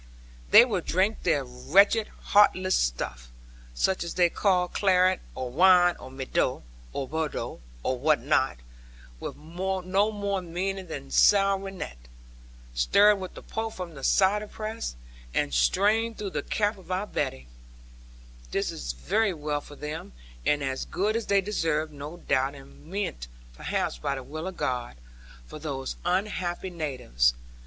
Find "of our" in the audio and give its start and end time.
16.79-17.05